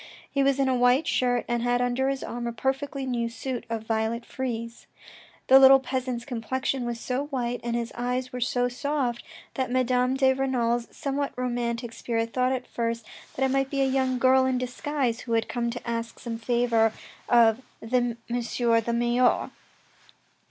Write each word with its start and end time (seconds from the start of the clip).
He 0.31 0.41
was 0.41 0.57
in 0.59 0.67
a 0.67 0.73
white 0.73 1.05
shirt 1.05 1.45
and 1.47 1.61
had 1.61 1.79
under 1.79 2.09
his 2.09 2.23
arm 2.23 2.47
a 2.47 2.51
perfectly 2.51 3.05
new 3.05 3.29
suit 3.29 3.67
of 3.69 3.83
violet 3.85 4.25
frieze. 4.25 4.87
The 5.45 5.59
little 5.59 5.79
peasant's 5.79 6.25
complexion 6.25 6.87
was 6.87 6.99
so 6.99 7.25
white 7.27 7.59
and 7.63 7.75
his 7.75 7.91
eyes 7.93 8.33
were 8.33 8.41
so 8.41 8.67
soft, 8.67 9.23
that 9.53 9.69
Madame 9.69 10.15
de 10.15 10.33
Renal's 10.33 10.87
somewhat 10.89 11.33
romantic 11.37 11.93
spirit 11.93 12.33
thought 12.33 12.51
at 12.51 12.65
first 12.65 13.05
that 13.35 13.45
it 13.45 13.51
might 13.51 13.69
be 13.69 13.81
a 13.81 13.85
young 13.85 14.17
girl 14.17 14.43
in 14.47 14.57
disguise, 14.57 15.19
who 15.19 15.33
had 15.33 15.47
come 15.47 15.69
to 15.69 15.87
ask 15.87 16.17
some 16.17 16.39
favour 16.39 16.91
of 17.29 17.61
the 17.79 17.95
M. 17.97 18.17
the 18.27 18.93
Mayor. 18.95 19.51